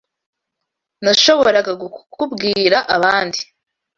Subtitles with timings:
[1.03, 3.39] Nashoboraga kukubwira abandi